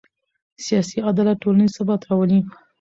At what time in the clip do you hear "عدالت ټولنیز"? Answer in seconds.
1.09-1.71